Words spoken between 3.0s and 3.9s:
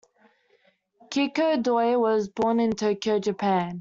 Japan.